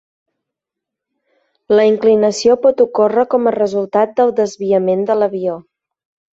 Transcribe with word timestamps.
La 1.73 1.85
inclinació 1.89 2.57
pot 2.65 2.83
ocórrer 2.87 3.27
com 3.35 3.47
a 3.47 3.55
resultat 3.59 4.19
del 4.23 4.35
desviament 4.43 5.09
de 5.13 5.23
l'avió. 5.23 5.63